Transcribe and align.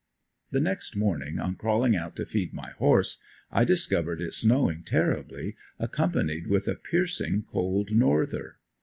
The 0.49 0.59
next 0.59 0.95
morning 0.95 1.37
on 1.37 1.55
crawling 1.55 1.95
out 1.95 2.15
to 2.15 2.25
feed 2.25 2.53
my 2.55 2.71
horse 2.71 3.21
I 3.51 3.63
discovered 3.65 4.19
it 4.19 4.33
snowing 4.33 4.81
terribly, 4.83 5.55
accompanied 5.77 6.47
with 6.47 6.67
a 6.67 6.73
piercing 6.73 7.43
cold 7.43 7.91
norther. 7.93 8.57